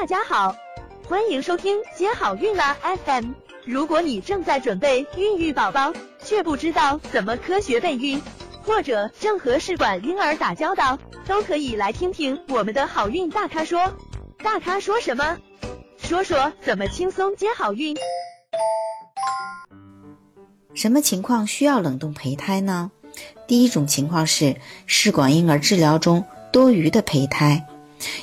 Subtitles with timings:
[0.00, 0.54] 大家好，
[1.08, 3.32] 欢迎收听接好运啦 FM。
[3.64, 8.22] 如果你正在准备孕育宝宝，却不知道怎么科学备孕，
[8.62, 13.92] 或者正和试管婴儿打交道，都可以来听听我们的好运大咖说。
[14.38, 15.36] 大咖说什么？
[15.96, 17.96] 说说怎么轻松接好运。
[20.74, 22.92] 什么情况需要冷冻胚胎呢？
[23.48, 24.54] 第一种情况是
[24.86, 27.66] 试管婴儿治疗中多余的胚胎。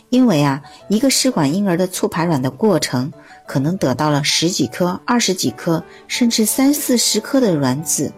[0.10, 3.12] 因为啊，一个试管婴儿的促排卵的过程，
[3.46, 8.12] 可能得到了十几颗、二十几颗，甚至三四十颗的卵子。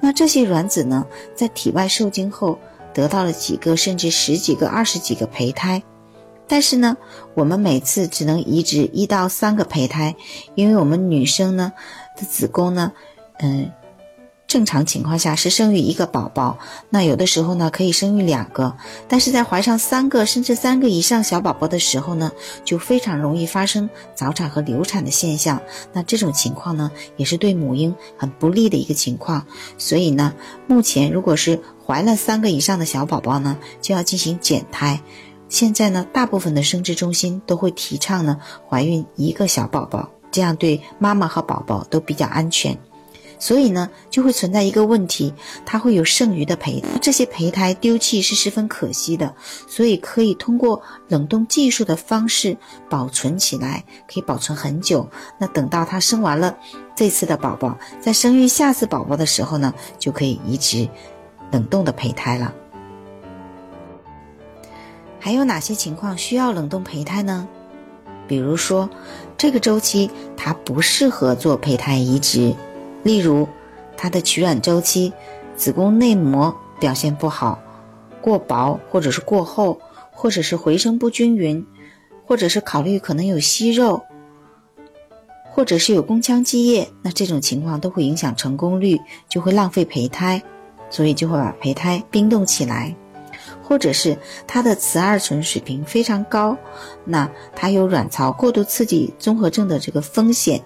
[0.00, 2.58] 那这些卵子呢，在体外受精后，
[2.94, 5.82] 得到了几个，甚至十几个、二十几个胚胎。
[6.46, 6.96] 但是呢，
[7.34, 10.16] 我们每次只能移植一到三个胚胎，
[10.54, 11.72] 因为我们女生呢
[12.16, 12.92] 的子宫呢，
[13.40, 13.70] 嗯。
[14.50, 18.76] 正常情况下是生育一个宝宝，那有的时候呢可以生育两个，
[19.06, 22.32] 但是在怀上三个甚至三个以上小宝宝的时候呢，
[22.64, 25.62] 就非常容易发生早产和流产的现象。
[25.92, 29.46] 那这种情况呢，也是对母婴很不利的一个情况。
[29.78, 30.34] 所以呢，
[30.66, 35.00] 目前如果是怀了三个以上的小宝宝呢，就要进行减胎。
[35.48, 38.36] 现在呢，大部分的生殖中心都会提倡呢，
[38.68, 42.76] 怀孕一个小宝宝，这样对妈妈和宝宝都比较安全。
[43.40, 49.34] 所以呢，就会存在一个问题，它会有剩余的胚，这些胚胎丢弃是十分可惜的，
[49.66, 52.56] 所以可以通过冷冻技术的方式
[52.90, 55.08] 保存起来，可以保存很久。
[55.38, 56.56] 那等到她生完了
[56.94, 60.86] 这次的宝宝，在生育下次宝宝的时候呢，就可以移植
[61.50, 62.54] 冷冻的胚胎了。
[65.18, 67.48] 还有哪些情况需要冷冻胚胎呢？
[68.28, 68.88] 比如说，
[69.36, 72.54] 这个周期它不适合做胚胎移植。
[73.02, 73.48] 例如，
[73.96, 75.12] 它的取卵周期，
[75.56, 77.58] 子宫内膜表现不好，
[78.20, 81.66] 过薄或者是过厚，或者是回声不均匀，
[82.26, 84.02] 或者是考虑可能有息肉，
[85.50, 90.42] 或者是有宫腔积液，那这种情况都会影响成功率，就会浪费胚胎，
[90.90, 92.94] 所以就会把胚胎冰冻起来，
[93.62, 96.56] 或者是它的雌二醇水平非常高，
[97.04, 100.62] 那它有卵巢过度刺激综合症的这个风险。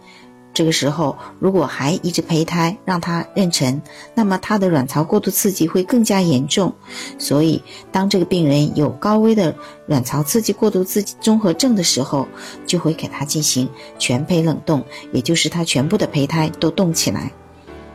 [0.55, 3.81] 这个时候，如果还移植胚胎让它妊娠，
[4.15, 6.73] 那么它的卵巢过度刺激会更加严重。
[7.19, 7.61] 所以，
[7.91, 9.53] 当这个病人有高危的
[9.87, 12.29] 卵巢刺激过度刺激综合症的时候，
[12.65, 14.83] 就会给他进行全胚冷冻，
[15.13, 17.33] 也就是他全部的胚胎都冻起来。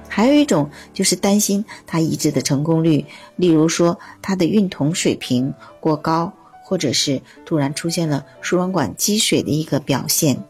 [0.10, 3.06] 还有一种就是担心他移植的成功率，
[3.38, 6.34] 例如说他的孕酮水平过高，
[6.66, 10.44] 或者是突然出现了输卵管积水的一个表现，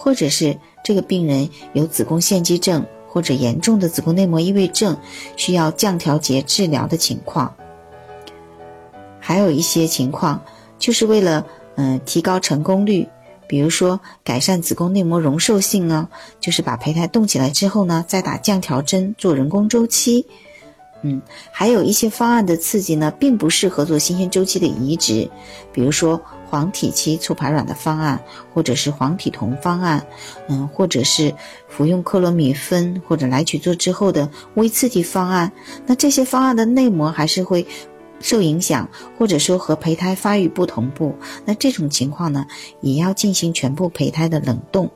[0.00, 0.56] 或者是。
[0.82, 4.96] 这个病人有子宫腺肌症或者严重的子宫内膜异位症，
[5.36, 7.54] 需要降调节治疗的情况。
[9.20, 10.42] 还有一些情况，
[10.78, 11.46] 就是为了
[11.76, 13.06] 嗯提高成功率，
[13.46, 16.08] 比如说改善子宫内膜容受性呢，
[16.40, 20.26] 就是把胚胎冻起来之后呢，再打降调针做人工周期。
[21.02, 25.30] 嗯，还有一些方案的刺激呢，并不适合做新鲜周期的移植，
[25.72, 28.22] 比如说黄体期促排卵的方案，
[28.52, 30.06] 或者是黄体酮方案，
[30.48, 31.34] 嗯，或者是
[31.68, 35.50] 服用克罗米芬或者来曲唑之后的微刺激方案。
[35.86, 37.66] 那这些方案的内膜还是会
[38.20, 41.14] 受影响，或者说和胚胎发育不同步。
[41.46, 42.44] 那这种情况呢，
[42.82, 44.90] 也要进行全部胚胎的冷冻。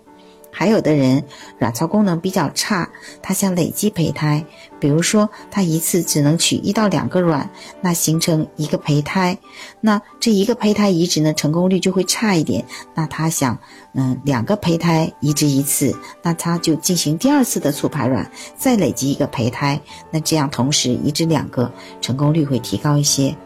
[0.56, 1.24] 还有的人
[1.58, 2.88] 卵巢功能比较差，
[3.20, 4.44] 他想累积胚胎，
[4.78, 7.50] 比如说他一次只能取一到两个卵，
[7.80, 9.36] 那形成一个胚胎，
[9.80, 12.64] 那这一个胚胎移植呢成功率就会差一点。
[12.94, 13.58] 那他想，
[13.94, 15.92] 嗯，两个胚胎移植一次，
[16.22, 19.80] 那他就进行第二次的促排卵，再累积一个胚胎，
[20.12, 21.68] 那这样同时移植两个，
[22.00, 23.36] 成功率会提高一些。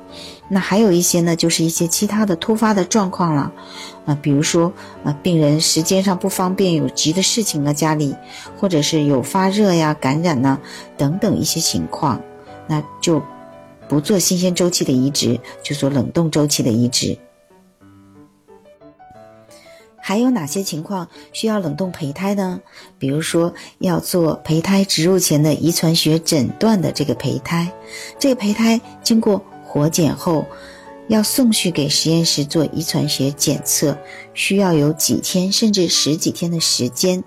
[0.49, 3.53] 那还有一些呢，就是一些其他的突发的状况了，
[4.07, 4.73] 啊，比如说，
[5.05, 8.17] 啊，病人时间上不方便，有急的事情啊，家里，
[8.57, 10.59] 或者是有发热呀、感染呐
[10.97, 12.21] 等等一些情况，
[12.67, 13.23] 那就
[13.89, 17.19] 不做新鲜周期的移植，就做冷冻周期的移植。
[20.01, 22.61] 还有哪些情况需要冷冻胚胎呢？
[22.99, 27.71] 比如说要做胚胎植入前的遗传学诊断的这个胚胎，
[28.19, 29.45] 这个胚胎经过。
[29.69, 30.47] 活检后，
[31.09, 33.97] 要送去给实验室做遗传学检测，
[34.33, 37.23] 需要有几天甚至十几天的时间。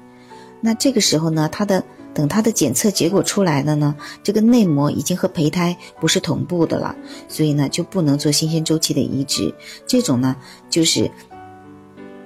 [0.60, 1.84] 那这个时候呢，它的
[2.14, 6.96] 等它的检测结果出来了呢，这个内膜已经和胚胎不是同步的了，
[7.28, 9.54] 所以呢就不能做新鲜周期的移植。
[9.88, 10.36] 这种呢
[10.70, 11.10] 就是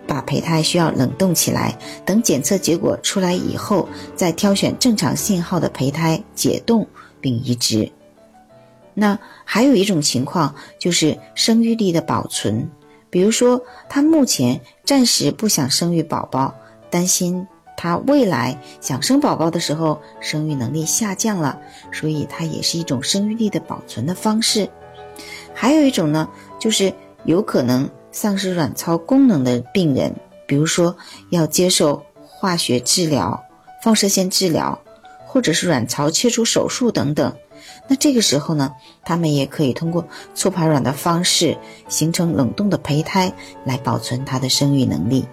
[0.08, 6.88] 把胚胎需要冷冻起来，等检测结果出来以后，再挑选正常信号的胚胎解冻
[7.22, 7.92] 并移植。
[8.96, 12.68] 那还有一种情况就是生育力的保存，
[13.10, 16.56] 比如说，她目前暂时不想生育宝宝，
[16.90, 17.46] 担心
[17.76, 21.60] 她未来想生宝宝的时候生育能力下降了，
[21.92, 24.68] 所以它也是一种生育力的保存的方式。
[25.54, 26.28] 还有一种呢，
[26.58, 26.94] 就是
[27.26, 30.16] 有可能丧失卵巢功能的病人，
[30.48, 30.96] 比如说
[31.32, 33.44] 要接受化学治疗、
[33.84, 34.82] 放射线治疗，
[35.26, 37.34] 或者是卵巢切除手术等等。
[37.88, 38.74] 那这个时候呢，
[39.04, 41.56] 他们也可以通过促排卵的方式
[41.88, 43.32] 形成冷冻的胚胎，
[43.64, 45.26] 来保存它的生育能力。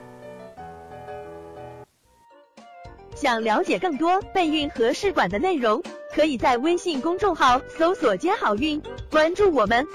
[3.14, 5.80] 想了解更多备孕和试管的内容，
[6.12, 9.86] 可以在微信公众号搜索“接好运”，关注我们，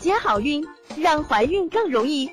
[0.00, 0.66] 接好运，
[0.96, 2.28] 让怀孕更容易。